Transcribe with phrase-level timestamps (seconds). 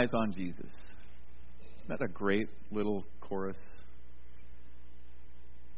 [0.00, 0.70] eyes on Jesus.
[1.80, 3.58] Isn't that a great little chorus?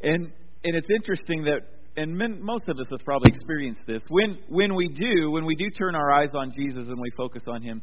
[0.00, 0.32] And
[0.64, 1.60] and it's interesting that
[1.96, 4.02] and men, most of us have probably experienced this.
[4.08, 7.42] When when we do, when we do turn our eyes on Jesus and we focus
[7.46, 7.82] on him,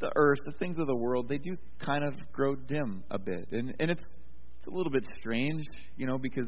[0.00, 3.48] the earth, the things of the world, they do kind of grow dim a bit.
[3.52, 4.04] And and it's
[4.58, 5.64] it's a little bit strange,
[5.96, 6.46] you know, because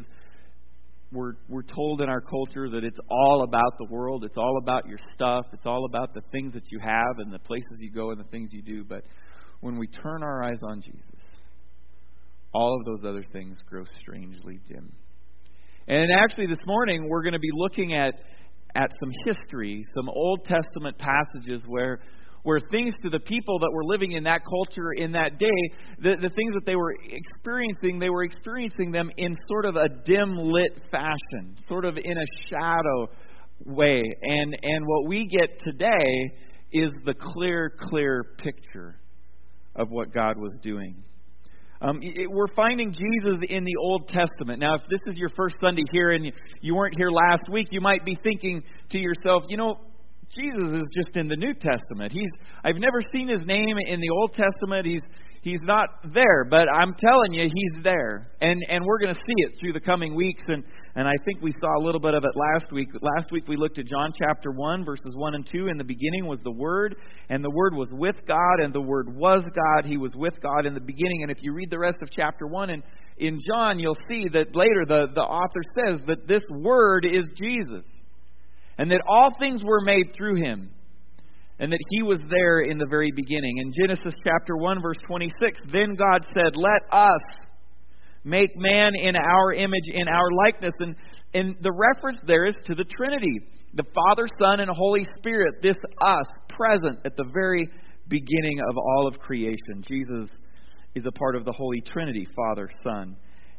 [1.12, 4.86] we're we're told in our culture that it's all about the world, it's all about
[4.86, 8.10] your stuff, it's all about the things that you have and the places you go
[8.10, 9.02] and the things you do, but
[9.60, 11.20] when we turn our eyes on Jesus,
[12.52, 14.92] all of those other things grow strangely dim.
[15.88, 18.14] And actually this morning we're going to be looking at
[18.76, 22.00] at some history, some Old Testament passages where
[22.42, 25.60] where things to the people that were living in that culture in that day,
[25.98, 29.88] the, the things that they were experiencing, they were experiencing them in sort of a
[30.04, 33.08] dim lit fashion, sort of in a shadow
[33.66, 34.02] way.
[34.22, 36.32] And, and what we get today
[36.72, 38.96] is the clear, clear picture
[39.74, 41.02] of what God was doing.
[41.82, 44.60] Um, it, we're finding Jesus in the Old Testament.
[44.60, 46.30] Now, if this is your first Sunday here and
[46.60, 49.78] you weren't here last week, you might be thinking to yourself, you know,
[50.34, 52.12] Jesus is just in the New Testament.
[52.12, 52.30] He's
[52.62, 54.86] I've never seen his name in the Old Testament.
[54.86, 55.02] He's
[55.42, 58.30] he's not there, but I'm telling you he's there.
[58.40, 60.62] And and we're going to see it through the coming weeks and
[60.94, 62.86] and I think we saw a little bit of it last week.
[63.02, 65.66] Last week we looked at John chapter 1 verses 1 and 2.
[65.66, 66.94] In the beginning was the word
[67.28, 69.84] and the word was with God and the word was God.
[69.84, 72.46] He was with God in the beginning and if you read the rest of chapter
[72.46, 72.84] 1 and
[73.18, 77.82] in John you'll see that later the the author says that this word is Jesus
[78.80, 80.70] and that all things were made through him,
[81.58, 83.58] and that he was there in the very beginning.
[83.58, 87.20] In Genesis chapter 1, verse 26, then God said, Let us
[88.24, 90.72] make man in our image, in our likeness.
[90.78, 90.96] And,
[91.34, 93.40] and the reference there is to the Trinity
[93.74, 97.68] the Father, Son, and Holy Spirit, this us, present at the very
[98.08, 99.84] beginning of all of creation.
[99.86, 100.30] Jesus
[100.94, 103.14] is a part of the Holy Trinity Father, Son,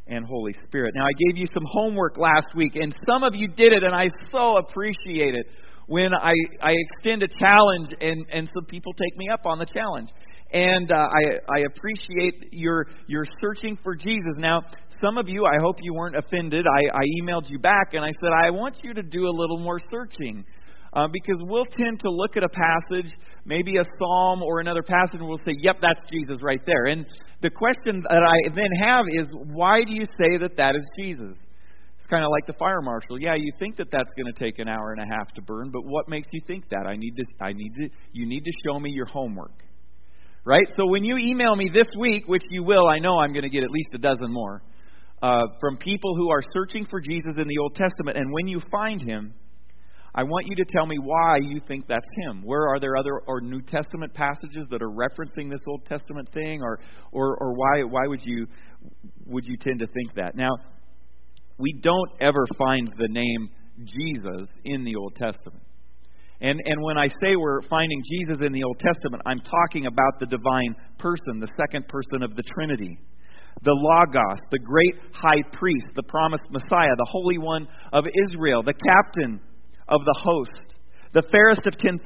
[0.08, 0.94] and Holy Spirit.
[0.96, 3.96] Now, I gave you some homework last week, and some of you did it, and
[3.96, 5.46] I so appreciate it
[5.88, 9.66] when I, I extend a challenge and, and some people take me up on the
[9.66, 10.10] challenge.
[10.54, 14.36] And uh, I, I appreciate your, your searching for Jesus.
[14.38, 14.62] Now,
[15.04, 16.66] some of you, I hope you weren't offended.
[16.66, 19.60] I, I emailed you back and I said, I want you to do a little
[19.60, 20.46] more searching.
[20.94, 23.12] Uh, because we'll tend to look at a passage,
[23.46, 26.86] maybe a psalm or another passage, and we'll say, yep, that's Jesus right there.
[26.86, 27.06] And
[27.42, 31.38] the question that I then have is, why do you say that that is Jesus?
[31.98, 33.20] It's kind of like the fire marshal.
[33.20, 35.70] Yeah, you think that that's going to take an hour and a half to burn,
[35.72, 36.86] but what makes you think that?
[36.88, 37.26] I need to.
[37.40, 37.90] I need to.
[38.12, 39.64] You need to show me your homework,
[40.44, 40.68] right?
[40.76, 43.50] So when you email me this week, which you will, I know I'm going to
[43.50, 44.64] get at least a dozen more
[45.22, 48.62] uh, from people who are searching for Jesus in the Old Testament, and when you
[48.72, 49.36] find him,
[50.14, 52.42] I want you to tell me why you think that's him.
[52.44, 56.62] Where are there other or New Testament passages that are referencing this Old Testament thing,
[56.62, 56.80] or
[57.12, 58.46] or or why why would you
[59.26, 60.36] would you tend to think that?
[60.36, 60.52] Now,
[61.58, 63.50] we don't ever find the name
[63.86, 65.64] Jesus in the Old Testament.
[66.42, 70.20] And, and when I say we're finding Jesus in the Old Testament, I'm talking about
[70.20, 72.98] the divine person, the second person of the Trinity.
[73.64, 78.74] The Logos, the great high priest, the promised Messiah, the Holy One of Israel, the
[78.74, 79.40] captain
[79.92, 80.52] of the host,
[81.14, 82.02] the fairest of 10,000,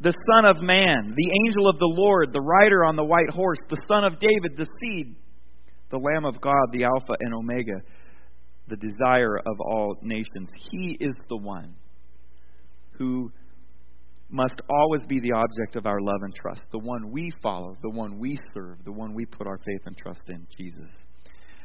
[0.00, 3.58] the Son of Man, the angel of the Lord, the rider on the white horse,
[3.68, 5.14] the Son of David, the seed,
[5.90, 7.80] the Lamb of God, the Alpha and Omega,
[8.68, 10.48] the desire of all nations.
[10.72, 11.74] He is the one
[12.98, 13.30] who
[14.30, 17.90] must always be the object of our love and trust, the one we follow, the
[17.90, 20.88] one we serve, the one we put our faith and trust in, Jesus.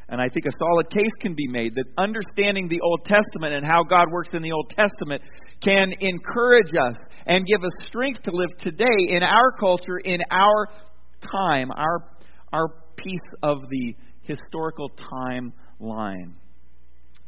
[0.10, 3.66] And I think a solid case can be made that understanding the Old Testament and
[3.66, 5.22] how God works in the Old Testament
[5.64, 6.96] can encourage us
[7.28, 10.68] and give us strength to live today in our culture, in our
[11.32, 12.10] time, our,
[12.52, 16.34] our piece of the historical timeline.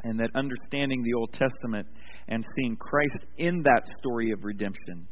[0.03, 1.87] And that understanding the Old Testament
[2.27, 5.07] and seeing Christ in that story of redemption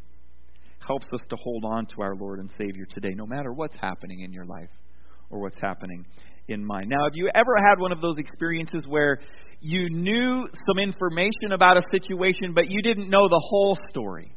[0.88, 4.22] helps us to hold on to our Lord and Savior today, no matter what's happening
[4.22, 4.72] in your life
[5.30, 6.04] or what's happening
[6.50, 6.90] in mind.
[6.90, 9.20] Now, have you ever had one of those experiences where
[9.62, 14.36] you knew some information about a situation, but you didn't know the whole story?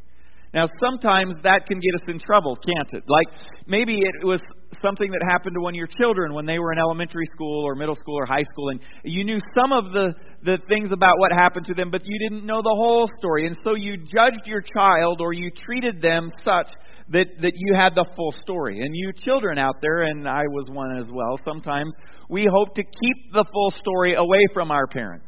[0.54, 3.04] Now, sometimes that can get us in trouble, can't it?
[3.08, 3.26] Like
[3.66, 4.40] maybe it was
[4.84, 7.74] something that happened to one of your children when they were in elementary school or
[7.74, 10.12] middle school or high school, and you knew some of the,
[10.42, 13.46] the things about what happened to them, but you didn't know the whole story.
[13.46, 16.68] And so you judged your child or you treated them such
[17.10, 18.80] that, that you had the full story.
[18.80, 21.92] And you children out there, and I was one as well, sometimes
[22.28, 25.26] we hope to keep the full story away from our parents.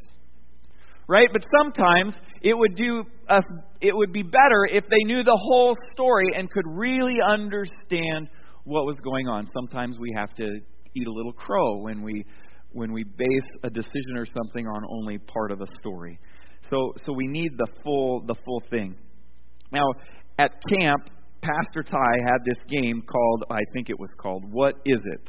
[1.06, 1.28] Right?
[1.30, 3.44] But sometimes it would do us
[3.80, 8.28] it would be better if they knew the whole story and could really understand
[8.64, 9.46] what was going on.
[9.54, 10.60] Sometimes we have to
[10.94, 12.24] eat a little crow when we
[12.72, 16.18] when we base a decision or something on only part of a story.
[16.70, 18.96] So so we need the full the full thing.
[19.70, 19.86] Now
[20.38, 21.10] at camp,
[21.44, 25.28] Pastor Ty had this game called I think it was called What Is It?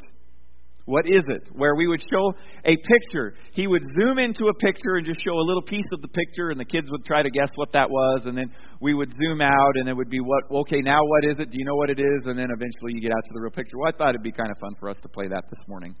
[0.86, 1.50] What is it?
[1.52, 2.32] Where we would show
[2.64, 3.34] a picture.
[3.52, 6.50] He would zoom into a picture and just show a little piece of the picture,
[6.50, 9.40] and the kids would try to guess what that was, and then we would zoom
[9.40, 11.50] out, and it would be what, okay, now what is it?
[11.50, 12.26] Do you know what it is?
[12.26, 13.78] And then eventually you get out to the real picture.
[13.78, 15.96] Well, I thought it'd be kind of fun for us to play that this morning.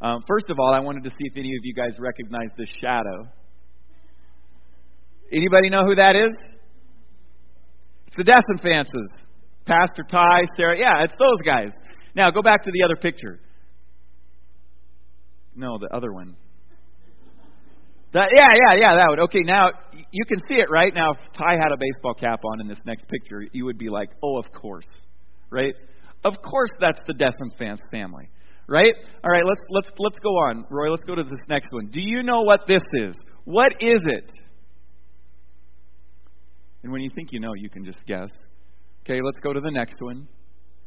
[0.00, 2.68] Um, first of all, I wanted to see if any of you guys recognize this
[2.80, 3.26] shadow.
[5.32, 6.32] Anybody know who that is?
[8.06, 9.27] It's the Desinfances.
[9.68, 10.78] Pastor Ty, Sarah.
[10.78, 11.72] Yeah, it's those guys.
[12.16, 13.38] Now go back to the other picture.
[15.54, 16.36] No, the other one.
[18.14, 19.20] That, yeah, yeah, yeah, that would.
[19.24, 19.68] Okay, now
[20.10, 20.94] you can see it, right?
[20.94, 23.90] Now, if Ty had a baseball cap on in this next picture, you would be
[23.90, 24.86] like, oh, of course,
[25.50, 25.74] right?
[26.24, 28.30] Of course, that's the Desinfants family,
[28.66, 28.94] right?
[29.22, 30.90] All right, let's let's let's go on, Roy.
[30.90, 31.88] Let's go to this next one.
[31.88, 33.14] Do you know what this is?
[33.44, 34.32] What is it?
[36.82, 38.30] And when you think you know, you can just guess.
[39.08, 40.28] Okay, let's go to the next one.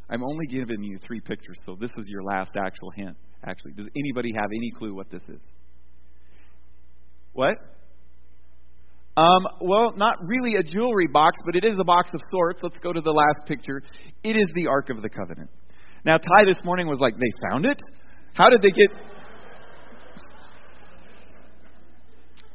[0.08, 3.72] I'm only giving you three pictures, so this is your last actual hint actually.
[3.72, 5.42] Does anybody have any clue what this is?
[7.34, 7.56] What?
[9.18, 12.62] Um, well, not really a jewelry box, but it is a box of sorts.
[12.62, 13.82] Let's go to the last picture.
[14.24, 15.50] It is the Ark of the Covenant.
[16.06, 17.80] Now, Ty this morning was like, they found it?
[18.34, 18.90] How did they get.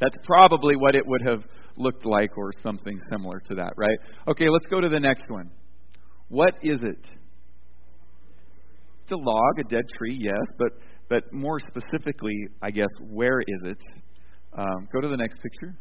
[0.00, 1.42] That's probably what it would have
[1.76, 3.98] looked like, or something similar to that, right?
[4.28, 5.50] Okay, let's go to the next one.
[6.28, 7.08] What is it?
[9.02, 10.72] It's a log, a dead tree, yes, but
[11.08, 13.78] but more specifically, I guess, where is it?
[14.58, 15.78] Um, go to the next picture.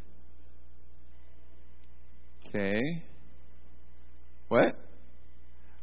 [2.48, 2.80] Okay.
[4.48, 4.76] What?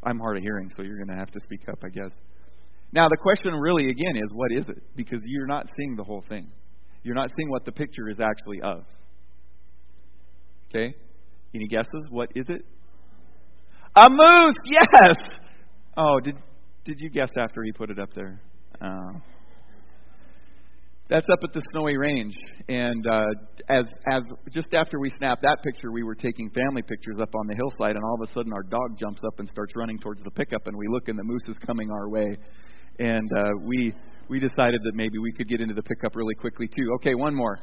[0.03, 2.11] I'm hard of hearing, so you're going to have to speak up, I guess.
[2.93, 4.81] Now, the question really, again, is what is it?
[4.95, 6.51] Because you're not seeing the whole thing.
[7.03, 8.83] You're not seeing what the picture is actually of.
[10.69, 10.95] Okay?
[11.53, 12.07] Any guesses?
[12.09, 12.65] What is it?
[13.95, 14.55] A moose!
[14.65, 15.15] Yes!
[15.95, 16.35] Oh, did
[16.85, 18.41] did you guess after he put it up there?
[18.81, 19.19] Uh,
[21.09, 22.33] that's up at the snowy range,
[22.67, 23.25] and uh,
[23.69, 27.45] as as just after we snapped that picture, we were taking family pictures up on
[27.47, 30.23] the hillside, and all of a sudden our dog jumps up and starts running towards
[30.23, 32.35] the pickup, and we look, and the moose is coming our way,
[32.99, 33.93] and uh, we
[34.29, 36.93] we decided that maybe we could get into the pickup really quickly too.
[36.95, 37.59] Okay, one more.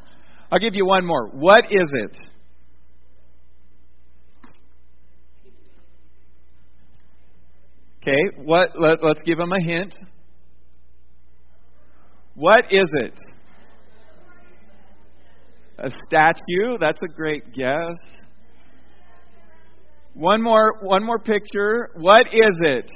[0.52, 1.28] I'll give you one more.
[1.28, 2.16] What is it?
[8.02, 8.70] Okay, what?
[8.76, 9.94] Let, let's give them a hint.
[12.34, 13.14] What is it?
[15.78, 16.78] A statue.
[16.80, 17.96] That's a great guess.
[20.14, 21.90] One more, one more picture.
[21.96, 22.90] What is it?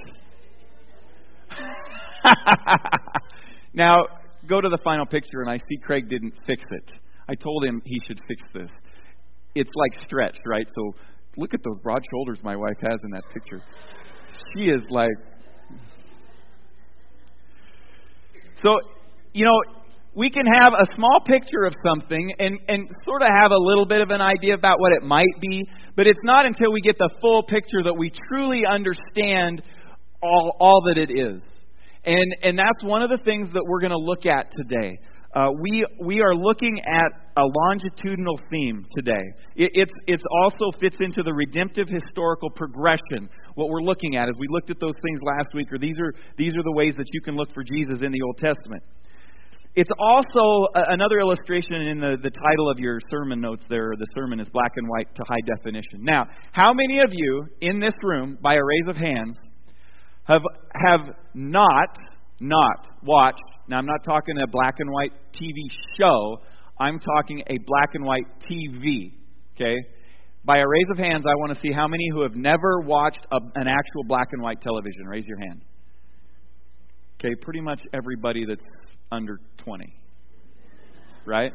[3.74, 3.96] now,
[4.48, 6.92] go to the final picture, and I see Craig didn't fix it.
[7.28, 8.70] I told him he should fix this.
[9.54, 10.66] It's like stretched, right?
[10.74, 10.94] So
[11.36, 13.62] look at those broad shoulders my wife has in that picture
[14.54, 15.16] she is like.
[18.62, 18.70] So,
[19.32, 19.60] you know,
[20.14, 23.84] we can have a small picture of something and, and sort of have a little
[23.84, 25.62] bit of an idea about what it might be,
[25.96, 29.62] but it's not until we get the full picture that we truly understand
[30.22, 31.42] all, all that it is.
[32.06, 34.98] And, and that's one of the things that we're going to look at today.
[35.34, 39.22] Uh, we, we are looking at a longitudinal theme today.
[39.56, 43.28] It it's, it's also fits into the redemptive historical progression.
[43.56, 46.14] What we're looking at as we looked at those things last week, or these are,
[46.36, 48.82] these are the ways that you can look for Jesus in the Old Testament.
[49.74, 53.90] It's also a, another illustration in the, the title of your sermon notes there.
[53.98, 56.04] The sermon is black and white to high definition.
[56.04, 59.36] Now, how many of you in this room, by a raise of hands,
[60.28, 60.42] have,
[60.74, 61.98] have not,
[62.40, 65.58] not watched now, I'm not talking a black and white TV
[65.98, 66.38] show.
[66.78, 69.12] I'm talking a black and white TV.
[69.54, 69.76] Okay?
[70.44, 73.26] By a raise of hands, I want to see how many who have never watched
[73.32, 75.06] a, an actual black and white television.
[75.06, 75.62] Raise your hand.
[77.18, 78.64] Okay, pretty much everybody that's
[79.10, 79.86] under 20.
[81.24, 81.52] Right?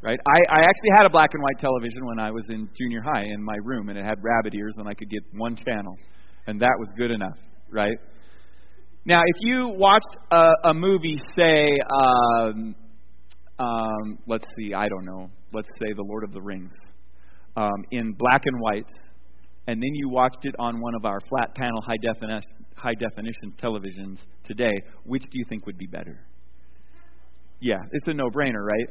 [0.00, 0.18] Right?
[0.26, 3.24] I, I actually had a black and white television when I was in junior high
[3.24, 5.96] in my room, and it had rabbit ears, and I could get one channel.
[6.46, 7.38] And that was good enough,
[7.70, 7.96] right?
[9.04, 12.76] Now, if you watched a, a movie, say, um,
[13.58, 16.70] um, let's see, I don't know, let's say The Lord of the Rings,
[17.56, 18.86] um, in black and white,
[19.66, 23.52] and then you watched it on one of our flat panel high definition, high definition
[23.60, 24.72] televisions today,
[25.04, 26.24] which do you think would be better?
[27.58, 28.88] Yeah, it's a no brainer, right?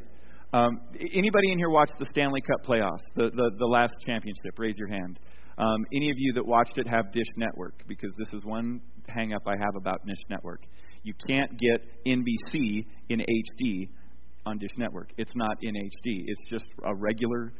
[0.53, 0.81] Um,
[1.13, 4.57] anybody in here watch the Stanley Cup playoffs, the, the, the last championship?
[4.57, 5.19] Raise your hand.
[5.58, 9.34] Um, any of you that watched it have Dish Network because this is one hang
[9.34, 10.63] up I have about Dish Network.
[11.03, 13.89] You can't get NBC in HD
[14.46, 15.12] on Dish Network.
[15.17, 16.24] It's not in HD.
[16.25, 17.53] It's just a regular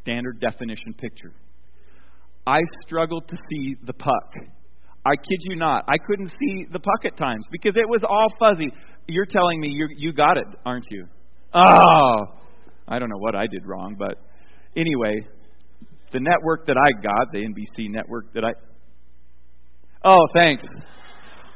[0.00, 1.32] standard definition picture.
[2.46, 4.34] I struggled to see the puck.
[5.04, 5.84] I kid you not.
[5.88, 8.70] I couldn't see the puck at times because it was all fuzzy.
[9.06, 11.06] You're telling me you you got it, aren't you?
[11.54, 12.18] Oh,
[12.88, 14.18] I don't know what I did wrong, but
[14.76, 15.26] anyway,
[16.12, 18.52] the network that I got, the NBC network that I.
[20.04, 20.62] Oh, thanks.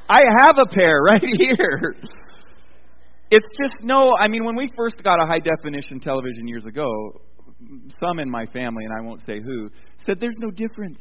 [0.09, 1.95] I have a pair right here.
[3.30, 6.90] It's just no, I mean, when we first got a high definition television years ago,
[8.02, 9.71] some in my family, and I won't say who,
[10.04, 10.99] said there's no difference.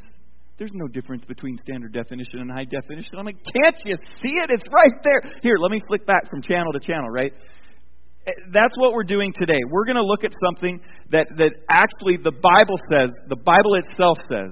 [0.59, 3.17] There's no difference between standard definition and high definition.
[3.17, 4.51] I'm like, can't you see it?
[4.51, 5.31] It's right there.
[5.41, 7.33] Here, let me flick back from channel to channel, right?
[8.51, 9.59] That's what we're doing today.
[9.69, 10.79] We're going to look at something
[11.11, 14.51] that, that actually the Bible says, the Bible itself says,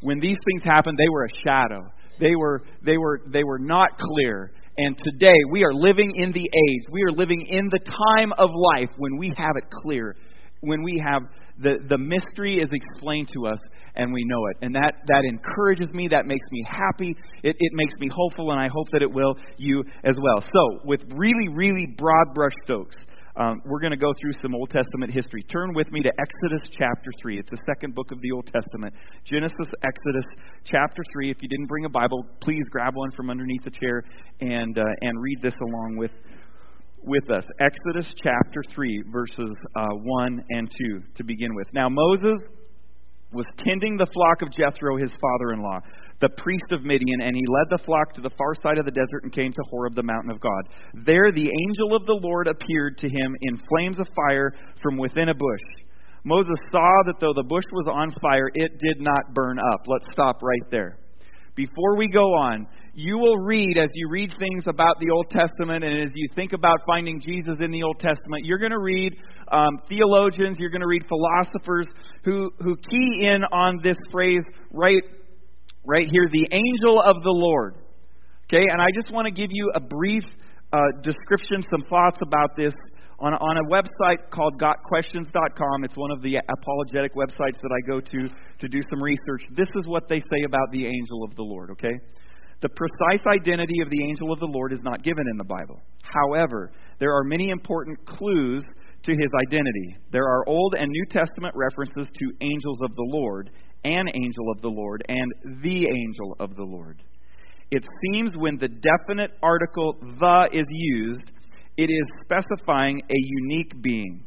[0.00, 1.90] when these things happened, they were a shadow.
[2.20, 4.52] They were, they were, they were not clear.
[4.76, 8.50] And today, we are living in the age, we are living in the time of
[8.74, 10.16] life when we have it clear,
[10.60, 11.22] when we have
[11.62, 13.60] the, the mystery is explained to us
[13.94, 14.56] and we know it.
[14.62, 17.14] And that, that encourages me, that makes me happy,
[17.44, 20.42] it, it makes me hopeful, and I hope that it will you as well.
[20.42, 22.96] So, with really, really broad brushstrokes,
[23.36, 25.42] um, we're going to go through some Old Testament history.
[25.42, 27.38] Turn with me to Exodus chapter 3.
[27.38, 28.94] It's the second book of the Old Testament.
[29.24, 30.24] Genesis, Exodus
[30.64, 31.30] chapter 3.
[31.30, 34.04] If you didn't bring a Bible, please grab one from underneath the chair
[34.40, 36.12] and, uh, and read this along with,
[37.02, 37.44] with us.
[37.60, 41.66] Exodus chapter 3, verses uh, 1 and 2 to begin with.
[41.74, 42.40] Now, Moses
[43.34, 45.80] was tending the flock of Jethro, his father in law,
[46.20, 48.94] the priest of Midian, and he led the flock to the far side of the
[48.94, 50.62] desert and came to Horeb, the mountain of God.
[51.04, 55.28] There the angel of the Lord appeared to him in flames of fire from within
[55.28, 55.66] a bush.
[56.24, 59.82] Moses saw that though the bush was on fire, it did not burn up.
[59.86, 60.98] Let's stop right there.
[61.54, 65.82] Before we go on, you will read, as you read things about the Old Testament
[65.82, 69.16] and as you think about finding Jesus in the Old Testament, you're going to read
[69.50, 71.86] um, theologians, you're going to read philosophers
[72.24, 75.02] who, who key in on this phrase right,
[75.84, 77.74] right here the angel of the Lord.
[78.46, 80.22] Okay, and I just want to give you a brief
[80.72, 82.74] uh, description, some thoughts about this
[83.18, 85.84] on, on a website called gotquestions.com.
[85.84, 88.28] It's one of the apologetic websites that I go to
[88.60, 89.48] to do some research.
[89.56, 91.94] This is what they say about the angel of the Lord, okay?
[92.60, 95.80] The precise identity of the angel of the Lord is not given in the Bible.
[96.02, 98.64] However, there are many important clues
[99.04, 99.96] to his identity.
[100.12, 103.50] There are Old and New Testament references to angels of the Lord,
[103.84, 105.32] an angel of the Lord, and
[105.62, 107.02] the angel of the Lord.
[107.70, 111.32] It seems when the definite article the is used,
[111.76, 114.24] it is specifying a unique being,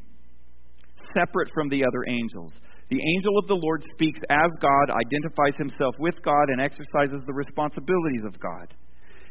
[1.15, 2.51] separate from the other angels.
[2.89, 7.34] The angel of the Lord speaks as God, identifies himself with God, and exercises the
[7.34, 8.74] responsibilities of God.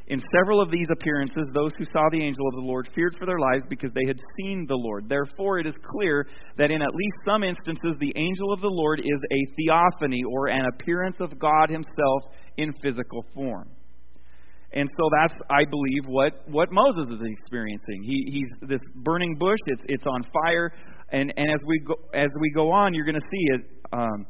[0.09, 3.27] In several of these appearances, those who saw the angel of the Lord feared for
[3.27, 5.09] their lives because they had seen the Lord.
[5.09, 9.01] Therefore, it is clear that in at least some instances, the angel of the Lord
[9.01, 12.23] is a theophany or an appearance of God himself
[12.57, 13.69] in physical form.
[14.73, 18.03] And so that's, I believe, what, what Moses is experiencing.
[18.03, 20.71] He, he's this burning bush, it's, it's on fire.
[21.11, 23.61] And, and as, we go, as we go on, you're going to see it.
[23.93, 24.27] Um,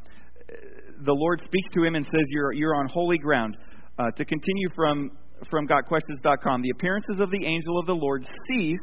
[1.04, 3.56] the Lord speaks to him and says, You're, you're on holy ground.
[3.98, 5.10] Uh, to continue from,
[5.50, 8.78] from GotQuestions.com, the appearances of the angel of the Lord cease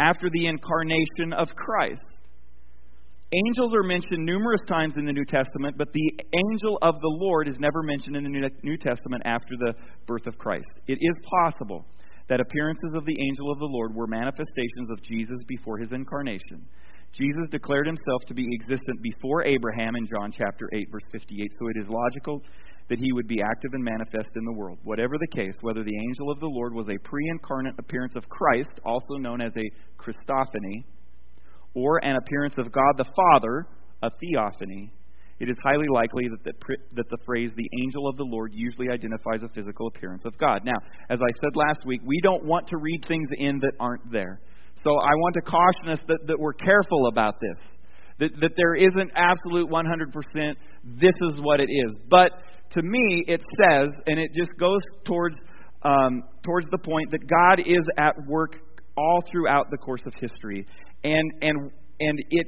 [0.00, 2.02] after the incarnation of Christ.
[3.32, 6.12] Angels are mentioned numerous times in the New Testament, but the
[6.50, 10.36] angel of the Lord is never mentioned in the New Testament after the birth of
[10.36, 10.66] Christ.
[10.88, 11.86] It is possible
[12.28, 16.66] that appearances of the angel of the Lord were manifestations of Jesus before his incarnation.
[17.12, 21.68] Jesus declared himself to be existent before Abraham in John chapter 8 verse 58, so
[21.68, 22.42] it is logical
[22.88, 24.78] that he would be active and manifest in the world.
[24.82, 28.70] Whatever the case, whether the angel of the Lord was a pre-incarnate appearance of Christ,
[28.84, 30.84] also known as a Christophany,
[31.74, 33.66] or an appearance of God the Father,
[34.02, 34.92] a theophany,
[35.38, 38.88] it is highly likely that the, that the phrase the angel of the Lord usually
[38.90, 40.64] identifies a physical appearance of God.
[40.64, 40.76] Now,
[41.08, 44.40] as I said last week, we don't want to read things in that aren't there.
[44.82, 47.58] So I want to caution us that, that we're careful about this.
[48.18, 51.96] That, that there isn't absolute 100%, this is what it is.
[52.10, 52.32] But
[52.72, 55.36] to me, it says, and it just goes towards,
[55.82, 58.56] um, towards the point that God is at work
[58.96, 60.66] all throughout the course of history.
[61.02, 61.70] And, and,
[62.00, 62.46] and it,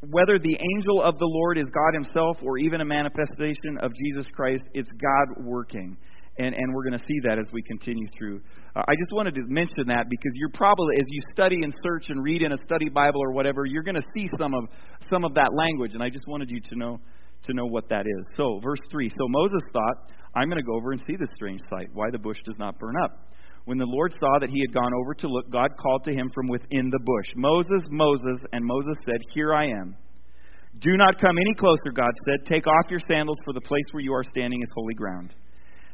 [0.00, 4.28] whether the angel of the Lord is God Himself or even a manifestation of Jesus
[4.32, 5.96] Christ, it's God working.
[6.38, 8.40] And, and we're going to see that as we continue through.
[8.76, 12.06] Uh, I just wanted to mention that because you're probably, as you study and search
[12.10, 14.64] and read in a study Bible or whatever, you're going to see some of
[15.10, 17.00] some of that language, and I just wanted you to know
[17.44, 18.26] to know what that is.
[18.36, 21.60] So, verse 3 So Moses thought, I'm going to go over and see this strange
[21.70, 23.28] sight, why the bush does not burn up.
[23.64, 26.30] When the Lord saw that he had gone over to look, God called to him
[26.34, 29.96] from within the bush, Moses, Moses, and Moses said, Here I am.
[30.80, 32.46] Do not come any closer, God said.
[32.46, 35.34] Take off your sandals, for the place where you are standing is holy ground.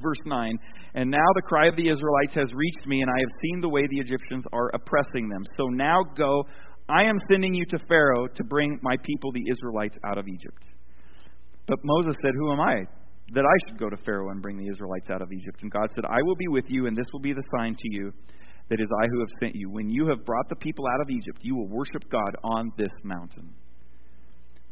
[0.00, 0.58] Verse 9
[0.94, 3.68] And now the cry of the Israelites has reached me, and I have seen the
[3.68, 5.44] way the Egyptians are oppressing them.
[5.56, 6.44] So now go,
[6.88, 10.62] I am sending you to Pharaoh to bring my people, the Israelites, out of Egypt.
[11.66, 12.84] But Moses said, Who am I
[13.34, 15.62] that I should go to Pharaoh and bring the Israelites out of Egypt?
[15.62, 17.88] And God said, I will be with you, and this will be the sign to
[17.90, 18.12] you
[18.68, 19.70] that is I who have sent you.
[19.70, 22.92] When you have brought the people out of Egypt, you will worship God on this
[23.02, 23.54] mountain.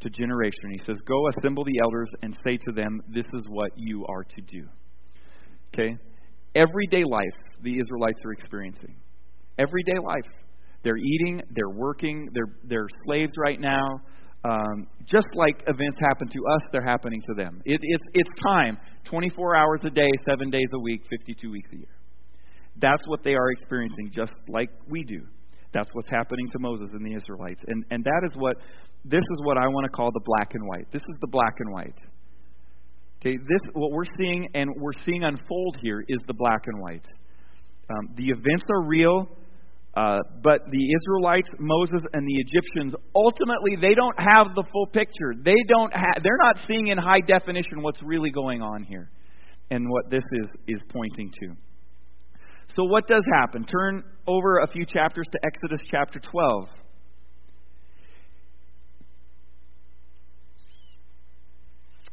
[0.00, 0.70] to generation.
[0.70, 4.24] He says, Go assemble the elders and say to them, This is what you are
[4.24, 4.66] to do.
[5.74, 5.96] Okay?
[6.54, 8.96] Everyday life the Israelites are experiencing.
[9.58, 10.30] Everyday life.
[10.84, 14.00] They're eating, they're working, they're, they're slaves right now.
[14.44, 17.60] Um, just like events happen to us, they're happening to them.
[17.64, 21.76] It, it's, it's time 24 hours a day, seven days a week, 52 weeks a
[21.76, 21.98] year.
[22.76, 25.26] That's what they are experiencing, just like we do.
[25.72, 27.62] That's what's happening to Moses and the Israelites.
[27.66, 28.56] And, and that is what,
[29.04, 30.90] this is what I want to call the black and white.
[30.92, 31.98] This is the black and white.
[33.20, 37.06] Okay, this, what we're seeing and we're seeing unfold here is the black and white.
[37.90, 39.28] Um, the events are real,
[39.96, 45.34] uh, but the Israelites, Moses, and the Egyptians, ultimately, they don't have the full picture.
[45.36, 49.10] They don't ha- they're not seeing in high definition what's really going on here
[49.70, 51.56] and what this is, is pointing to.
[52.76, 53.64] So, what does happen?
[53.64, 56.68] Turn over a few chapters to Exodus chapter 12.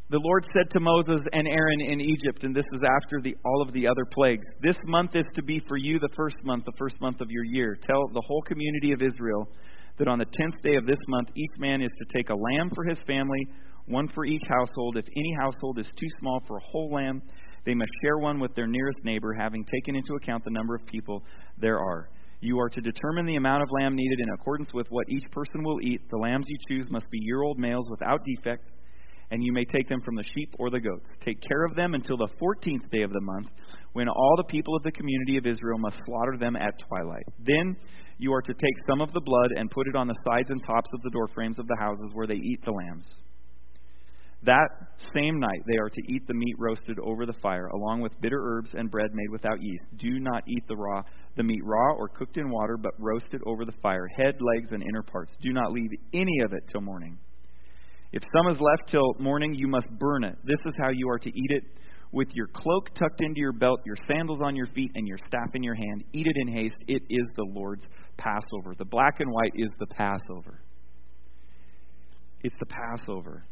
[0.08, 3.62] the Lord said to Moses and Aaron in Egypt, and this is after the, all
[3.62, 6.78] of the other plagues This month is to be for you the first month, the
[6.78, 7.76] first month of your year.
[7.76, 9.50] Tell the whole community of Israel
[9.98, 12.70] that on the tenth day of this month, each man is to take a lamb
[12.76, 13.48] for his family,
[13.88, 14.96] one for each household.
[14.96, 17.22] If any household is too small for a whole lamb,
[17.66, 20.86] they must share one with their nearest neighbor, having taken into account the number of
[20.86, 21.24] people
[21.58, 22.10] there are.
[22.42, 25.64] You are to determine the amount of lamb needed in accordance with what each person
[25.64, 26.02] will eat.
[26.10, 28.70] The lambs you choose must be year old males without defect
[29.32, 31.10] and you may take them from the sheep or the goats.
[31.24, 33.48] Take care of them until the fourteenth day of the month,
[33.94, 37.26] when all the people of the community of Israel must slaughter them at twilight.
[37.40, 37.76] Then
[38.18, 40.62] you are to take some of the blood and put it on the sides and
[40.64, 43.06] tops of the door frames of the houses where they eat the lambs.
[44.46, 44.70] That
[45.16, 48.40] same night they are to eat the meat roasted over the fire, along with bitter
[48.40, 49.86] herbs and bread made without yeast.
[49.98, 51.02] Do not eat the raw
[51.36, 54.70] the meat raw or cooked in water, but roast it over the fire, head, legs,
[54.72, 55.34] and inner parts.
[55.42, 57.18] Do not leave any of it till morning.
[58.12, 60.38] If some is left till morning, you must burn it.
[60.46, 61.64] This is how you are to eat it
[62.12, 65.54] with your cloak tucked into your belt, your sandals on your feet, and your staff
[65.54, 66.06] in your hand.
[66.14, 66.78] Eat it in haste.
[66.88, 68.74] It is the Lord's Passover.
[68.78, 70.62] The black and white is the Passover.
[72.42, 73.44] It's the Passover.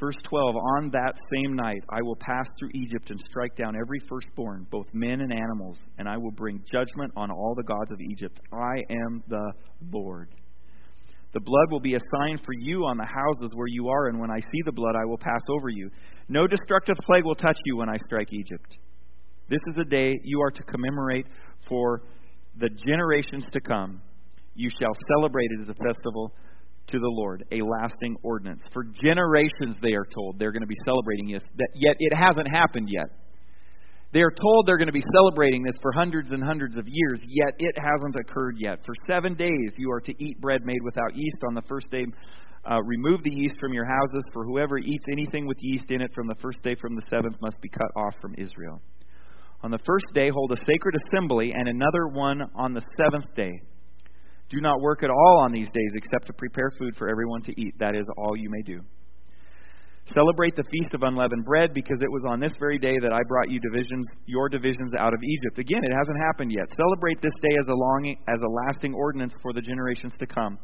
[0.00, 4.00] Verse 12 On that same night I will pass through Egypt and strike down every
[4.08, 8.00] firstborn, both men and animals, and I will bring judgment on all the gods of
[8.00, 8.40] Egypt.
[8.50, 9.52] I am the
[9.92, 10.30] Lord.
[11.32, 14.18] The blood will be a sign for you on the houses where you are, and
[14.18, 15.90] when I see the blood, I will pass over you.
[16.28, 18.78] No destructive plague will touch you when I strike Egypt.
[19.50, 21.26] This is a day you are to commemorate
[21.68, 22.02] for
[22.58, 24.00] the generations to come.
[24.54, 26.32] You shall celebrate it as a festival
[26.90, 28.62] to the Lord, a lasting ordinance.
[28.72, 31.42] For generations, they are told, they're going to be celebrating this,
[31.74, 33.06] yet it hasn't happened yet.
[34.12, 37.20] They are told they're going to be celebrating this for hundreds and hundreds of years,
[37.28, 38.80] yet it hasn't occurred yet.
[38.84, 41.36] For seven days you are to eat bread made without yeast.
[41.46, 42.04] On the first day,
[42.68, 46.10] uh, remove the yeast from your houses, for whoever eats anything with yeast in it
[46.12, 48.82] from the first day from the seventh must be cut off from Israel.
[49.62, 53.52] On the first day, hold a sacred assembly, and another one on the seventh day.
[54.50, 57.60] Do not work at all on these days except to prepare food for everyone to
[57.60, 57.74] eat.
[57.78, 58.80] That is all you may do.
[60.12, 63.22] Celebrate the feast of unleavened bread because it was on this very day that I
[63.28, 65.58] brought you divisions, your divisions out of Egypt.
[65.58, 66.66] Again, it hasn't happened yet.
[66.76, 70.58] Celebrate this day as a long, as a lasting ordinance for the generations to come.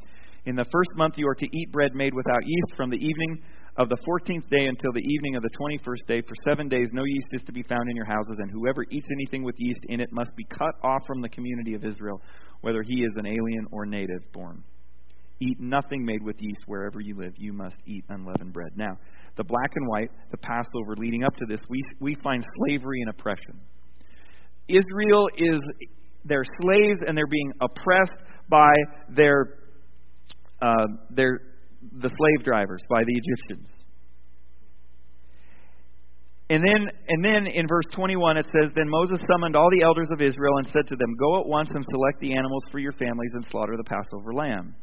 [0.46, 3.42] In the first month you are to eat bread made without yeast from the evening
[3.78, 6.22] of the fourteenth day until the evening of the twenty first day.
[6.22, 9.06] For seven days no yeast is to be found in your houses, and whoever eats
[9.12, 12.20] anything with yeast in it must be cut off from the community of Israel,
[12.62, 14.62] whether he is an alien or native born.
[15.38, 17.34] Eat nothing made with yeast wherever you live.
[17.36, 18.70] You must eat unleavened bread.
[18.74, 18.96] Now,
[19.36, 23.10] the black and white, the Passover leading up to this, we, we find slavery and
[23.10, 23.60] oppression.
[24.66, 25.60] Israel is,
[26.24, 28.72] they're slaves and they're being oppressed by
[29.14, 29.58] their,
[30.62, 31.38] uh, their,
[31.92, 33.72] the slave drivers, by the Egyptians.
[36.48, 40.06] And then, and then in verse 21 it says, Then Moses summoned all the elders
[40.12, 42.92] of Israel and said to them, Go at once and select the animals for your
[42.92, 44.76] families and slaughter the Passover lamb.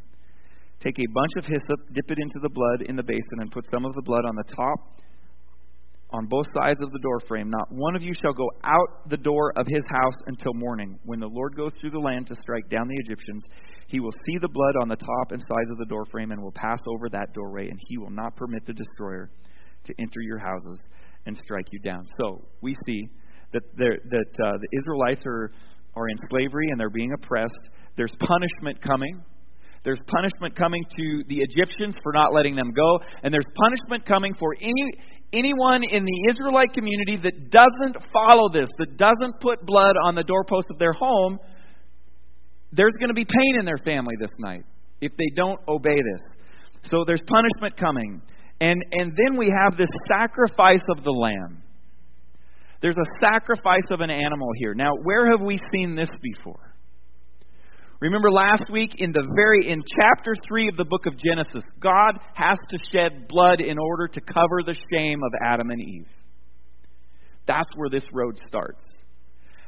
[0.81, 3.65] Take a bunch of hyssop, dip it into the blood in the basin, and put
[3.73, 4.99] some of the blood on the top,
[6.11, 7.49] on both sides of the doorframe.
[7.49, 10.99] Not one of you shall go out the door of his house until morning.
[11.05, 13.41] When the Lord goes through the land to strike down the Egyptians,
[13.87, 16.51] he will see the blood on the top and sides of the doorframe and will
[16.51, 19.29] pass over that doorway, and he will not permit the destroyer
[19.85, 20.77] to enter your houses
[21.25, 22.05] and strike you down.
[22.19, 23.07] So we see
[23.53, 25.51] that, that uh, the Israelites are,
[25.95, 27.69] are in slavery and they're being oppressed.
[27.95, 29.21] There's punishment coming.
[29.83, 34.33] There's punishment coming to the Egyptians for not letting them go, and there's punishment coming
[34.39, 34.91] for any
[35.33, 40.23] anyone in the Israelite community that doesn't follow this, that doesn't put blood on the
[40.23, 41.37] doorpost of their home.
[42.75, 44.65] There's going to be pain in their family this night
[44.99, 46.89] if they don't obey this.
[46.89, 48.21] So there's punishment coming.
[48.59, 51.61] And and then we have this sacrifice of the lamb.
[52.81, 54.73] There's a sacrifice of an animal here.
[54.73, 56.73] Now, where have we seen this before?
[58.01, 62.19] Remember last week in the very in chapter 3 of the book of Genesis, God
[62.33, 66.07] has to shed blood in order to cover the shame of Adam and Eve.
[67.47, 68.83] That's where this road starts.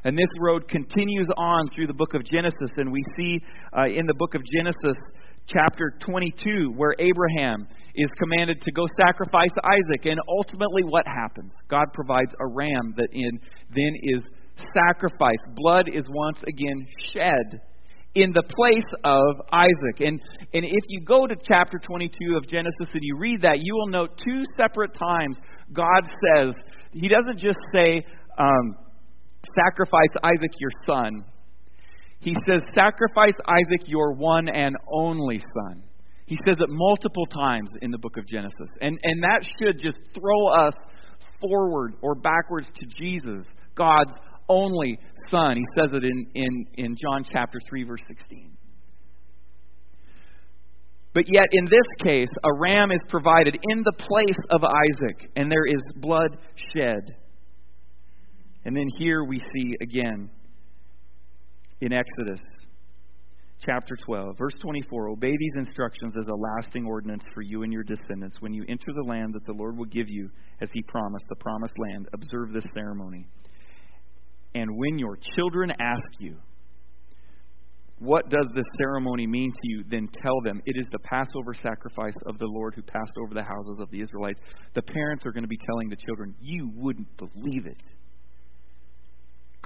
[0.06, 3.40] And this road continues on through the book of Genesis, and we see
[3.76, 4.96] uh, in the book of Genesis,
[5.48, 7.66] chapter 22, where Abraham
[7.96, 10.06] is commanded to go sacrifice Isaac.
[10.06, 11.50] And ultimately, what happens?
[11.68, 13.40] God provides a ram that in,
[13.74, 14.20] then is
[14.78, 15.42] sacrificed.
[15.56, 17.60] Blood is once again shed
[18.14, 20.06] in the place of Isaac.
[20.06, 20.22] And,
[20.54, 23.88] and if you go to chapter 22 of Genesis and you read that, you will
[23.88, 25.36] note two separate times
[25.72, 26.54] God says,
[26.92, 28.04] He doesn't just say,
[28.38, 28.85] um,
[29.54, 31.24] sacrifice Isaac your son.
[32.20, 35.82] He says, sacrifice Isaac your one and only son.
[36.26, 38.68] He says it multiple times in the book of Genesis.
[38.80, 40.74] And, and that should just throw us
[41.40, 44.12] forward or backwards to Jesus, God's
[44.48, 45.56] only Son.
[45.56, 48.56] He says it in, in, in John chapter 3, verse 16.
[51.14, 55.50] But yet, in this case, a ram is provided in the place of Isaac, and
[55.50, 56.36] there is blood
[56.74, 57.16] shed.
[58.66, 60.28] And then here we see again
[61.80, 62.40] in Exodus
[63.64, 67.84] chapter 12, verse 24 Obey these instructions as a lasting ordinance for you and your
[67.84, 68.38] descendants.
[68.40, 71.36] When you enter the land that the Lord will give you, as he promised, the
[71.36, 73.28] promised land, observe this ceremony.
[74.56, 76.36] And when your children ask you,
[78.00, 79.84] what does this ceremony mean to you?
[79.88, 83.44] Then tell them it is the Passover sacrifice of the Lord who passed over the
[83.44, 84.40] houses of the Israelites.
[84.74, 87.95] The parents are going to be telling the children, You wouldn't believe it.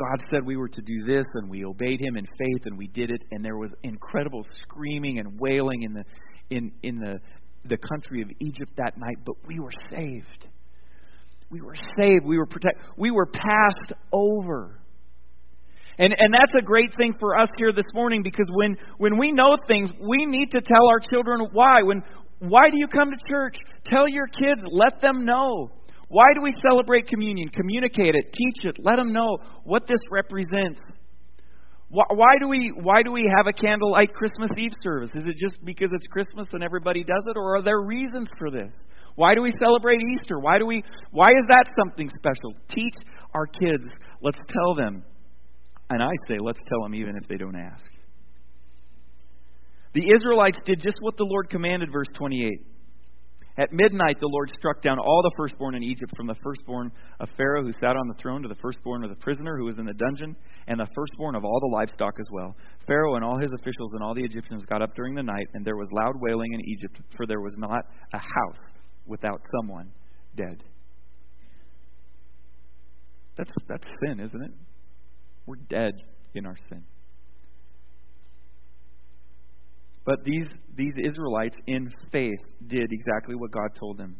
[0.00, 2.88] God said we were to do this, and we obeyed Him in faith, and we
[2.88, 3.20] did it.
[3.30, 6.04] And there was incredible screaming and wailing in the
[6.48, 7.20] in in the
[7.66, 10.48] the country of Egypt that night, but we were saved.
[11.50, 12.24] We were saved.
[12.24, 12.82] We were protected.
[12.96, 14.80] We were passed over.
[15.98, 19.32] And, and that's a great thing for us here this morning because when, when we
[19.32, 21.82] know things, we need to tell our children why.
[21.82, 22.02] When,
[22.38, 23.58] why do you come to church?
[23.84, 25.70] Tell your kids, let them know.
[26.10, 27.48] Why do we celebrate communion?
[27.48, 30.82] Communicate it, teach it, let them know what this represents.
[31.88, 35.10] Why, why, do we why do we have a candlelight Christmas Eve service?
[35.14, 38.50] Is it just because it's Christmas and everybody does it, or are there reasons for
[38.50, 38.70] this?
[39.16, 40.38] Why do we celebrate Easter?
[40.38, 42.54] Why do we why is that something special?
[42.68, 42.94] Teach
[43.34, 43.86] our kids.
[44.20, 45.04] Let's tell them
[45.90, 47.84] and I say, let's tell them even if they don't ask.
[49.92, 52.48] The Israelites did just what the Lord commanded, verse 28.
[53.60, 57.28] At midnight, the Lord struck down all the firstborn in Egypt, from the firstborn of
[57.36, 59.84] Pharaoh who sat on the throne to the firstborn of the prisoner who was in
[59.84, 60.34] the dungeon,
[60.66, 62.56] and the firstborn of all the livestock as well.
[62.86, 65.62] Pharaoh and all his officials and all the Egyptians got up during the night, and
[65.62, 68.64] there was loud wailing in Egypt, for there was not a house
[69.04, 69.92] without someone
[70.36, 70.64] dead.
[73.36, 74.52] That's, that's sin, isn't it?
[75.44, 75.92] We're dead
[76.32, 76.82] in our sin.
[80.10, 84.16] But these, these Israelites, in faith, did exactly what God told them.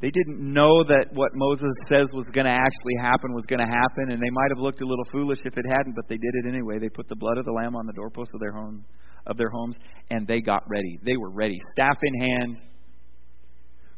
[0.00, 3.66] They didn't know that what Moses says was going to actually happen was going to
[3.66, 6.32] happen, and they might have looked a little foolish if it hadn't, but they did
[6.32, 6.78] it anyway.
[6.78, 8.86] They put the blood of the lamb on the doorpost of their home,
[9.26, 9.76] of their homes,
[10.10, 10.98] and they got ready.
[11.04, 12.56] They were ready, staff in hand,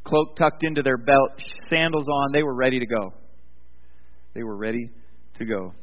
[0.02, 1.30] cloak tucked into their belt,
[1.70, 2.32] sandals on.
[2.32, 3.14] They were ready to go.
[4.34, 4.90] They were ready
[5.36, 5.74] to go.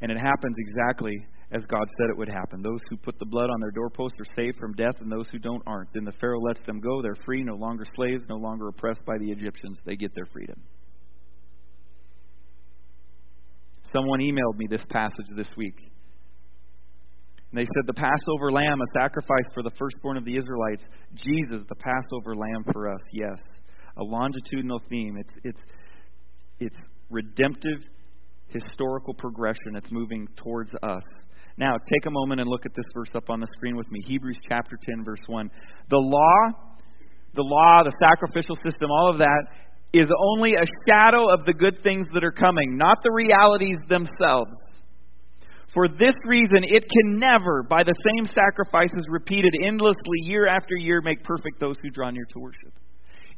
[0.00, 2.62] And it happens exactly as God said it would happen.
[2.62, 5.38] Those who put the blood on their doorpost are saved from death, and those who
[5.38, 5.92] don't aren't.
[5.92, 7.02] Then the Pharaoh lets them go.
[7.02, 9.78] They're free, no longer slaves, no longer oppressed by the Egyptians.
[9.84, 10.60] They get their freedom.
[13.92, 15.74] Someone emailed me this passage this week.
[17.50, 20.84] And they said, The Passover lamb, a sacrifice for the firstborn of the Israelites.
[21.16, 23.00] Jesus, the Passover lamb for us.
[23.12, 23.40] Yes.
[23.96, 25.16] A longitudinal theme.
[25.16, 25.60] It's, it's,
[26.60, 26.76] it's
[27.10, 27.82] redemptive
[28.48, 29.74] historical progression.
[29.74, 31.02] It's moving towards us.
[31.60, 34.00] Now, take a moment and look at this verse up on the screen with me.
[34.06, 35.50] Hebrews chapter 10, verse 1.
[35.90, 36.56] The law,
[37.34, 39.42] the law, the sacrificial system, all of that
[39.92, 44.56] is only a shadow of the good things that are coming, not the realities themselves.
[45.74, 51.02] For this reason, it can never, by the same sacrifices repeated endlessly year after year,
[51.04, 52.72] make perfect those who draw near to worship.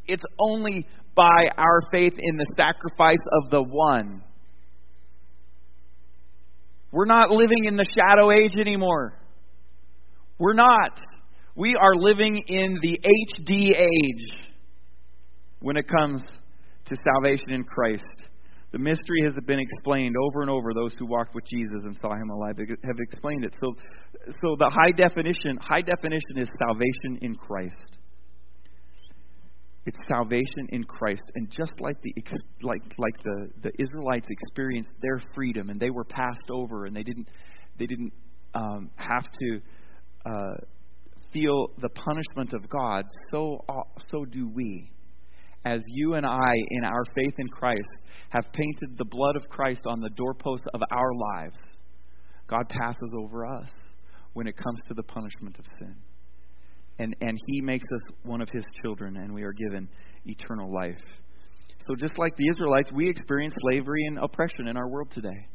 [0.06, 4.22] It's only by our faith in the sacrifice of the one
[6.92, 9.14] we're not living in the shadow age anymore.
[10.38, 11.00] We're not.
[11.54, 14.48] We are living in the HD age
[15.60, 16.22] when it comes
[16.86, 18.04] to salvation in Christ.
[18.72, 20.72] The mystery has been explained over and over.
[20.74, 23.54] Those who walked with Jesus and saw him alive have explained it.
[23.60, 23.74] So,
[24.40, 27.76] so the high definition, high definition is salvation in Christ.
[29.84, 32.14] It's salvation in Christ, and just like the
[32.62, 37.02] like like the the Israelites experienced their freedom, and they were passed over, and they
[37.02, 37.28] didn't
[37.78, 38.12] they didn't
[38.54, 39.60] um, have to
[40.24, 40.54] uh,
[41.32, 43.06] feel the punishment of God.
[43.32, 44.88] So uh, so do we,
[45.64, 47.90] as you and I, in our faith in Christ,
[48.28, 51.58] have painted the blood of Christ on the doorposts of our lives.
[52.46, 53.70] God passes over us
[54.32, 55.96] when it comes to the punishment of sin
[56.98, 59.88] and, and He makes us one of His children, and we are given
[60.24, 61.00] eternal life.
[61.88, 65.48] So, just like the Israelites, we experience slavery and oppression in our world today.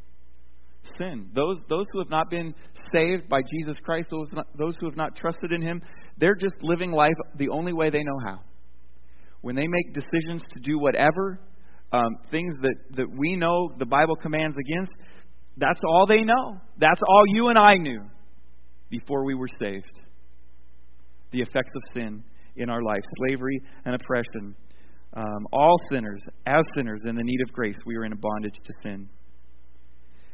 [0.98, 1.30] Sin.
[1.34, 2.54] Those, those who have not been
[2.94, 5.82] saved by Jesus Christ, those, not, those who have not trusted in Him,
[6.18, 8.40] they're just living life the only way they know how.
[9.42, 11.40] When they make decisions to do whatever,
[11.92, 14.92] um, things that, that we know the Bible commands against,
[15.58, 16.60] that's all they know.
[16.78, 18.02] That's all you and I knew
[18.90, 19.92] before we were saved
[21.32, 22.24] the effects of sin
[22.56, 24.56] in our life slavery and oppression.
[25.14, 28.60] Um, all sinners, as sinners in the need of grace, we are in a bondage
[28.64, 29.10] to sin.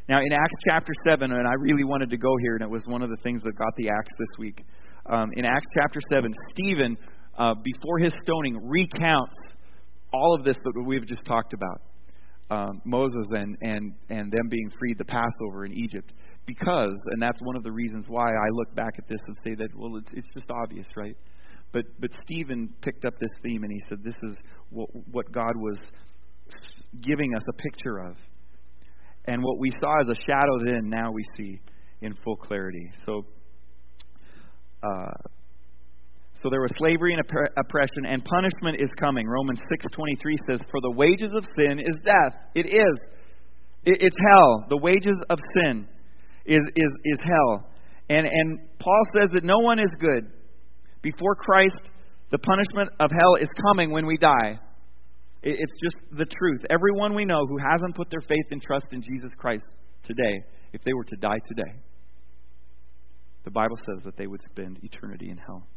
[0.10, 2.84] Now, in Acts chapter 7, and I really wanted to go here, and it was
[2.88, 4.66] one of the things that got the axe this week.
[5.06, 6.98] Um, in Acts chapter 7, Stephen,
[7.38, 9.36] uh, before his stoning, recounts
[10.12, 11.82] all of this that we've just talked about
[12.50, 16.12] um, Moses and, and, and them being freed, the Passover in Egypt
[16.46, 19.56] because, and that's one of the reasons why I look back at this and say
[19.56, 21.16] that, well, it's, it's just obvious, right?
[21.72, 24.36] But, but Stephen picked up this theme and he said, this is
[24.70, 25.80] what, what God was
[27.02, 28.16] giving us a picture of.
[29.26, 31.62] And what we saw as a shadow then, now we see
[32.02, 32.92] in full clarity.
[33.06, 33.26] So,
[34.84, 35.14] uh,
[36.44, 37.24] so there was slavery and
[37.56, 39.26] oppression, and punishment is coming.
[39.26, 42.38] Romans six twenty three says, "For the wages of sin is death.
[42.54, 43.00] It is.
[43.86, 44.66] It's hell.
[44.68, 45.88] The wages of sin
[46.46, 47.70] is, is, is hell.
[48.10, 50.32] And, and Paul says that no one is good.
[51.02, 51.92] Before Christ,
[52.32, 54.60] the punishment of hell is coming when we die.
[55.42, 56.66] It's just the truth.
[56.70, 59.66] Everyone we know who hasn't put their faith and trust in Jesus Christ
[60.04, 61.80] today, if they were to die today,
[63.44, 65.68] the Bible says that they would spend eternity in hell.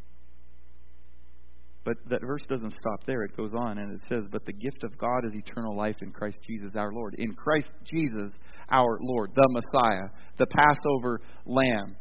[1.83, 3.23] But that verse doesn't stop there.
[3.23, 6.11] It goes on and it says, But the gift of God is eternal life in
[6.11, 7.15] Christ Jesus our Lord.
[7.17, 8.31] In Christ Jesus
[8.69, 11.95] our Lord, the Messiah, the Passover lamb.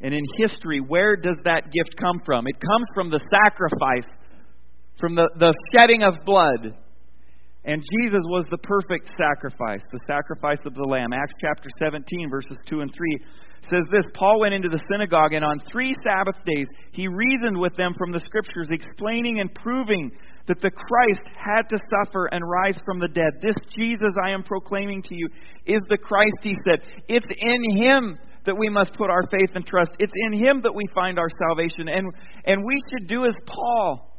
[0.00, 2.46] And in history, where does that gift come from?
[2.46, 4.08] It comes from the sacrifice,
[4.98, 6.74] from the, the shedding of blood.
[7.64, 11.12] And Jesus was the perfect sacrifice, the sacrifice of the Lamb.
[11.12, 13.18] Acts chapter 17, verses 2 and 3
[13.68, 17.76] says this Paul went into the synagogue, and on three Sabbath days he reasoned with
[17.76, 20.10] them from the Scriptures, explaining and proving
[20.46, 23.40] that the Christ had to suffer and rise from the dead.
[23.42, 25.28] This Jesus I am proclaiming to you
[25.66, 26.80] is the Christ, he said.
[27.08, 29.90] It's in him that we must put our faith and trust.
[29.98, 31.88] It's in him that we find our salvation.
[31.88, 32.12] And,
[32.46, 34.09] and we should do as Paul.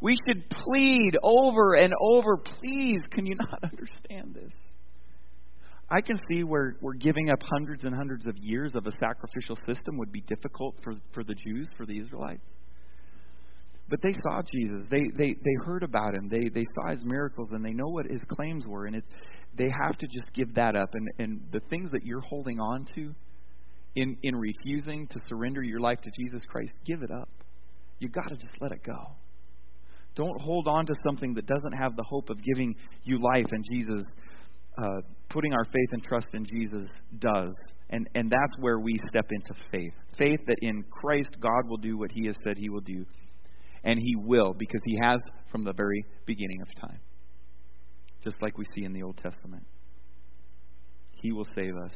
[0.00, 4.52] We should plead over and over, please, can you not understand this?
[5.90, 9.56] I can see where, where giving up hundreds and hundreds of years of a sacrificial
[9.66, 12.42] system would be difficult for, for the Jews, for the Israelites.
[13.88, 14.86] but they saw Jesus.
[14.90, 16.28] They they they heard about him.
[16.28, 19.06] They they saw his miracles and they know what his claims were and it's
[19.56, 22.86] they have to just give that up and and the things that you're holding on
[22.94, 23.14] to
[23.94, 27.28] in in refusing to surrender your life to Jesus Christ, give it up.
[27.98, 29.16] You've got to just let it go.
[30.14, 33.64] Don't hold on to something that doesn't have the hope of giving you life and
[33.70, 34.04] Jesus
[34.78, 36.84] uh, putting our faith and trust in Jesus
[37.18, 37.54] does.
[37.90, 39.92] And, and that's where we step into faith.
[40.16, 43.04] Faith that in Christ God will do what he has said he will do.
[43.82, 45.20] And he will, because he has
[45.52, 47.00] from the very beginning of time.
[48.22, 49.64] Just like we see in the Old Testament.
[51.22, 51.92] He will save us.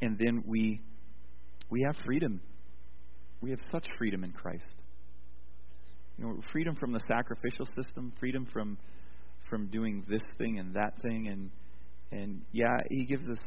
[0.00, 0.80] And then we
[1.70, 2.40] we have freedom.
[3.40, 4.62] We have such freedom in Christ.
[6.18, 8.78] You know, freedom from the sacrificial system, freedom from
[9.50, 11.50] from doing this thing and that thing and
[12.12, 13.38] and yeah, he gives us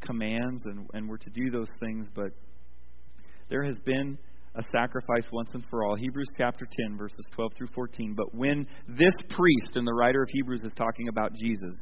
[0.00, 2.32] commands and, and we're to do those things, but
[3.48, 4.18] there has been
[4.56, 5.96] a sacrifice once and for all.
[5.96, 8.14] Hebrews chapter 10, verses 12 through 14.
[8.16, 11.74] But when this priest, and the writer of Hebrews is talking about Jesus,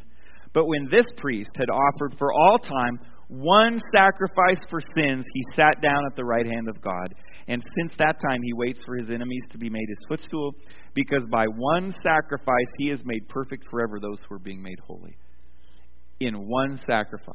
[0.53, 2.99] but when this priest had offered for all time
[3.29, 7.15] one sacrifice for sins, he sat down at the right hand of God.
[7.49, 10.55] And since that time, he waits for his enemies to be made his footstool,
[10.95, 15.17] because by one sacrifice he has made perfect forever those who are being made holy.
[16.21, 17.35] In one sacrifice,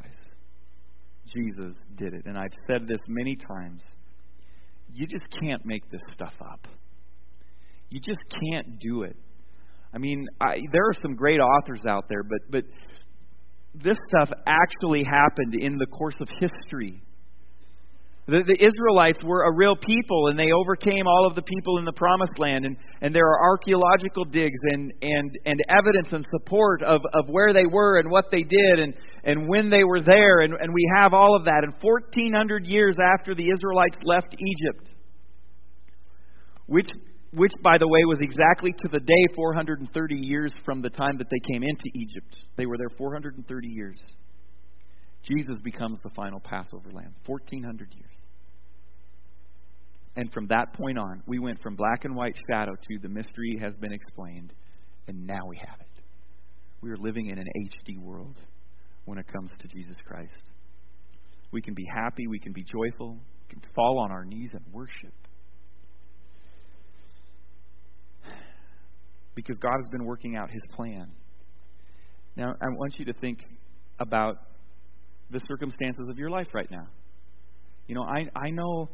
[1.36, 2.26] Jesus did it.
[2.26, 3.82] And I've said this many times
[4.94, 6.68] you just can't make this stuff up.
[7.90, 8.20] You just
[8.52, 9.16] can't do it.
[9.94, 12.66] I mean, I, there are some great authors out there, but but
[13.74, 17.02] this stuff actually happened in the course of history.
[18.26, 21.84] The, the Israelites were a real people, and they overcame all of the people in
[21.84, 22.64] the Promised Land.
[22.64, 27.52] And, and there are archaeological digs and, and, and evidence and support of, of where
[27.52, 28.94] they were and what they did and,
[29.26, 30.40] and when they were there.
[30.40, 31.64] And, and we have all of that.
[31.64, 34.90] And 1,400 years after the Israelites left Egypt,
[36.68, 36.88] which,
[37.34, 41.28] which, by the way, was exactly to the day 430 years from the time that
[41.30, 42.38] they came into Egypt.
[42.56, 44.00] They were there 430 years.
[45.24, 47.14] Jesus becomes the final Passover lamb.
[47.26, 48.12] 1,400 years.
[50.16, 53.58] And from that point on, we went from black and white shadow to the mystery
[53.60, 54.54] has been explained,
[55.08, 56.04] and now we have it.
[56.82, 58.36] We are living in an HD world
[59.06, 60.52] when it comes to Jesus Christ.
[61.52, 64.62] We can be happy, we can be joyful, we can fall on our knees and
[64.72, 65.14] worship.
[69.36, 71.12] Because God has been working out his plan.
[72.36, 73.40] Now, I want you to think
[74.00, 74.38] about
[75.34, 76.88] the circumstances of your life right now.
[77.88, 78.90] You know, I, I know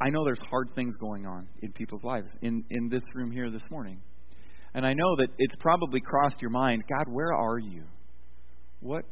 [0.00, 3.50] I know there's hard things going on in people's lives in, in this room here
[3.50, 4.00] this morning.
[4.72, 7.82] And I know that it's probably crossed your mind God, where are you?
[8.80, 9.04] What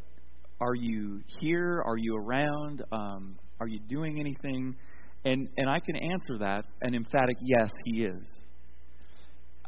[0.60, 1.82] are you here?
[1.84, 2.82] Are you around?
[2.90, 4.76] Um, are you doing anything?
[5.24, 8.26] And, and I can answer that an emphatic yes, He is.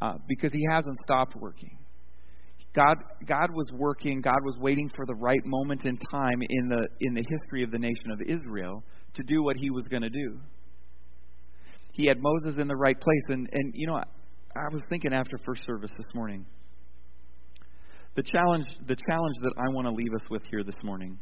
[0.01, 1.77] Uh, because He hasn't stopped working.
[2.73, 6.87] God, God was working, God was waiting for the right moment in time in the,
[7.01, 8.83] in the history of the nation of Israel
[9.15, 10.39] to do what He was going to do
[11.93, 13.23] he had Moses in the right place.
[13.27, 14.03] And, and you know, I,
[14.55, 16.45] I was thinking after first service this morning,
[18.15, 21.17] the challenge, the challenge that I want to leave us with here this morning.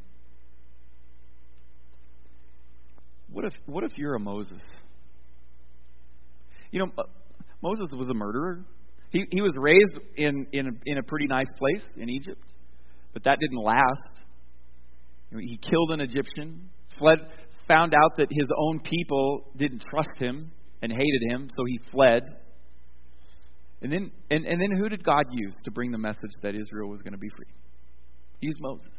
[3.32, 4.62] What if, what if you're a Moses?
[6.72, 7.04] You know,
[7.62, 8.66] Moses was a murderer.
[9.12, 12.44] He, he was raised in, in, a, in a pretty nice place in Egypt,
[13.14, 14.26] but that didn't last.
[15.32, 17.20] He killed an Egyptian, fled,
[17.68, 20.52] found out that his own people didn't trust him,
[20.82, 22.24] and hated him, so he fled.
[23.82, 26.90] And then, and, and then who did God use to bring the message that Israel
[26.90, 27.48] was going to be free?
[28.40, 28.92] He used Moses.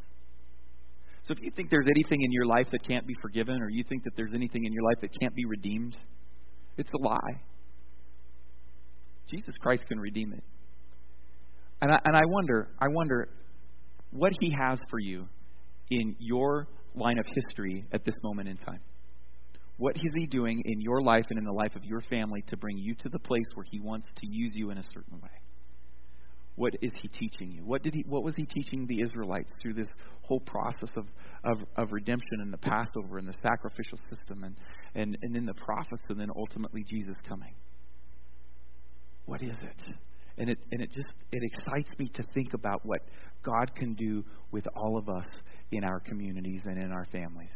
[1.25, 3.85] So if you think there's anything in your life that can't be forgiven, or you
[3.89, 5.97] think that there's anything in your life that can't be redeemed,
[6.77, 7.43] it's a lie.
[9.31, 10.43] Jesus Christ can redeem it.
[11.83, 13.29] And I, and I wonder, I wonder
[14.11, 15.29] what He has for you
[15.91, 18.81] in your line of history at this moment in time.
[19.77, 22.57] What is He doing in your life and in the life of your family to
[22.57, 25.31] bring you to the place where He wants to use you in a certain way?
[26.57, 27.63] What is He teaching you?
[27.65, 28.05] What did He?
[28.07, 29.89] What was He teaching the Israelites through this
[30.23, 31.07] whole process of
[31.45, 34.57] of, of redemption and the Passover and the sacrificial system and
[34.95, 37.55] and and then the prophets and then ultimately Jesus coming?
[39.31, 39.95] What is it?
[40.39, 43.03] and it and it just it excites me to think about what
[43.45, 45.27] God can do with all of us
[45.71, 47.53] in our communities and in our families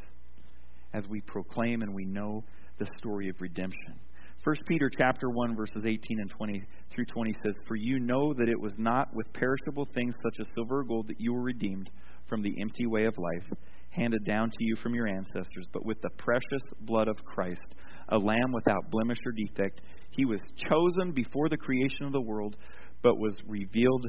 [0.93, 2.45] as we proclaim and we know
[2.79, 3.99] the story of redemption.
[4.45, 8.49] 1 Peter chapter 1 verses 18 and 20 through 20 says, "For you know that
[8.49, 11.91] it was not with perishable things such as silver or gold that you were redeemed
[12.29, 13.51] from the empty way of life
[13.91, 17.75] handed down to you from your ancestors, but with the precious blood of Christ,
[18.09, 19.81] a lamb without blemish or defect.
[20.11, 22.57] He was chosen before the creation of the world,
[23.03, 24.07] but was revealed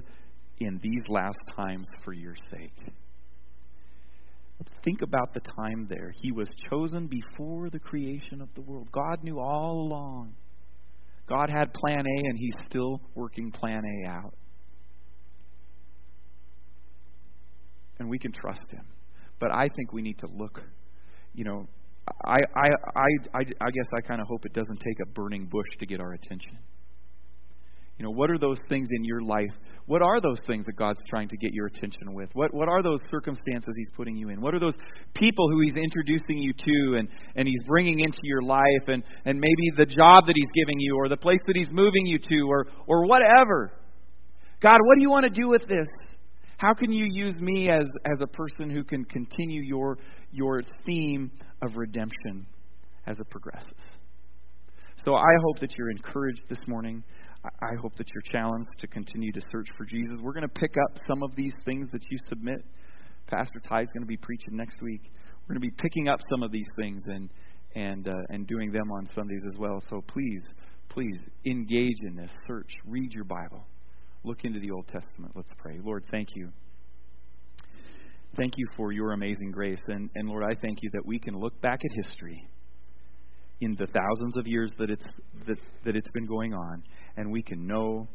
[0.59, 2.93] in these last times for your sake.
[4.83, 6.11] Think about the time there.
[6.21, 8.89] He was chosen before the creation of the world.
[8.91, 10.35] God knew all along.
[11.27, 14.33] God had plan A, and He's still working plan A out.
[17.99, 18.85] And we can trust Him.
[19.39, 20.61] But I think we need to look,
[21.33, 21.67] you know,
[22.23, 25.47] I, I, I, I, I guess I kind of hope it doesn't take a burning
[25.51, 26.57] bush to get our attention.
[27.97, 29.51] You know, what are those things in your life?
[29.85, 32.29] What are those things that God's trying to get your attention with?
[32.33, 34.41] What what are those circumstances He's putting you in?
[34.41, 34.73] What are those
[35.13, 39.39] people who He's introducing you to and, and He's bringing into your life and, and
[39.39, 42.49] maybe the job that He's giving you or the place that He's moving you to
[42.49, 43.71] or or whatever?
[44.61, 45.87] God, what do you want to do with this?
[46.57, 49.97] How can you use me as, as a person who can continue your,
[50.31, 52.45] your theme of redemption
[53.07, 53.73] as it progresses?
[55.03, 57.03] So I hope that you're encouraged this morning.
[57.43, 60.19] I hope that you're challenged to continue to search for Jesus.
[60.21, 62.65] We're going to pick up some of these things that you submit.
[63.27, 65.01] Pastor Ty is going to be preaching next week.
[65.47, 67.29] We're going to be picking up some of these things and
[67.75, 69.81] and uh, and doing them on Sundays as well.
[69.89, 70.41] So please,
[70.89, 72.71] please engage in this search.
[72.85, 73.67] Read your Bible.
[74.23, 75.33] Look into the Old Testament.
[75.35, 75.79] Let's pray.
[75.83, 76.49] Lord, thank you.
[78.37, 79.79] Thank you for your amazing grace.
[79.87, 82.45] And, and Lord, I thank you that we can look back at history
[83.61, 85.05] in the thousands of years that it's,
[85.47, 86.83] that, that it's been going on,
[87.15, 88.09] and we can know.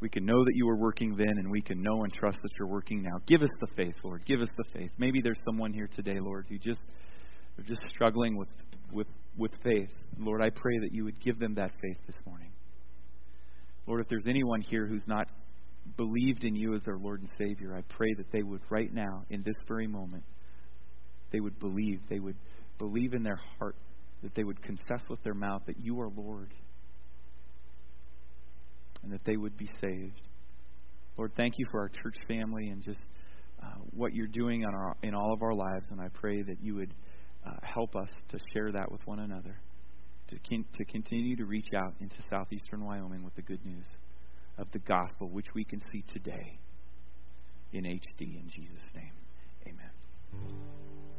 [0.00, 2.50] We can know that you were working then, and we can know and trust that
[2.58, 3.20] you're working now.
[3.26, 4.24] Give us the faith, Lord.
[4.24, 4.90] Give us the faith.
[4.98, 6.80] Maybe there's someone here today, Lord, who just
[7.58, 8.48] are just struggling with,
[8.92, 9.06] with,
[9.36, 9.90] with faith.
[10.18, 12.50] Lord, I pray that you would give them that faith this morning.
[13.86, 15.28] Lord, if there's anyone here who's not
[15.96, 19.24] believed in you as their Lord and Savior, I pray that they would right now,
[19.30, 20.24] in this very moment,
[21.32, 22.00] they would believe.
[22.08, 22.36] They would
[22.78, 23.76] believe in their heart,
[24.22, 26.52] that they would confess with their mouth that you are Lord,
[29.02, 30.20] and that they would be saved.
[31.16, 33.00] Lord, thank you for our church family and just
[33.62, 36.76] uh, what you're doing our, in all of our lives, and I pray that you
[36.76, 36.94] would
[37.46, 39.60] uh, help us to share that with one another
[40.28, 43.84] to, con- to continue to reach out into southeastern Wyoming with the good news
[44.58, 46.58] of the gospel, which we can see today
[47.72, 48.20] in HD.
[48.20, 49.12] In Jesus' name,
[49.66, 50.79] amen.